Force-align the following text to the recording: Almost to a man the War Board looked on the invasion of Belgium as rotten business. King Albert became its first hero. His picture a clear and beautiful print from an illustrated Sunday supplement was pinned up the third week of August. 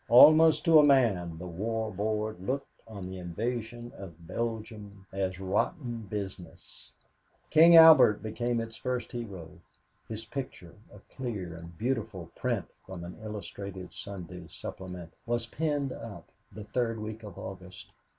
Almost 0.09 0.65
to 0.65 0.79
a 0.79 0.83
man 0.83 1.37
the 1.37 1.45
War 1.45 1.91
Board 1.93 2.41
looked 2.41 2.81
on 2.87 3.03
the 3.07 3.19
invasion 3.19 3.91
of 3.95 4.25
Belgium 4.25 5.05
as 5.13 5.39
rotten 5.39 6.07
business. 6.09 6.91
King 7.51 7.75
Albert 7.75 8.23
became 8.23 8.59
its 8.59 8.77
first 8.77 9.11
hero. 9.11 9.59
His 10.09 10.25
picture 10.25 10.73
a 10.91 11.01
clear 11.15 11.53
and 11.53 11.77
beautiful 11.77 12.31
print 12.35 12.65
from 12.83 13.03
an 13.03 13.15
illustrated 13.23 13.93
Sunday 13.93 14.47
supplement 14.47 15.13
was 15.27 15.45
pinned 15.45 15.91
up 15.93 16.29
the 16.51 16.63
third 16.63 16.97
week 16.99 17.21
of 17.21 17.37
August. 17.37 17.91